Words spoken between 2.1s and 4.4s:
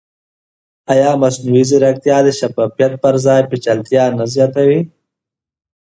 د شفافیت پر ځای پېچلتیا نه